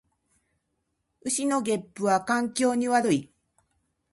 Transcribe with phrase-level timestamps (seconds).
[1.25, 3.31] 牛のげっぷは環境に悪い